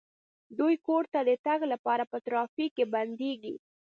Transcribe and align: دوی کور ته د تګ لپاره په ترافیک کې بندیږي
دوی 0.59 0.75
کور 0.87 1.03
ته 1.13 1.19
د 1.29 1.31
تګ 1.45 1.59
لپاره 1.73 2.03
په 2.11 2.17
ترافیک 2.25 2.71
کې 2.77 2.85
بندیږي 2.93 3.55